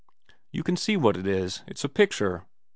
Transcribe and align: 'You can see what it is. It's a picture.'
'You 0.51 0.63
can 0.63 0.77
see 0.77 0.97
what 0.97 1.15
it 1.15 1.27
is. 1.27 1.61
It's 1.67 1.83
a 1.83 1.87
picture.' 1.87 2.47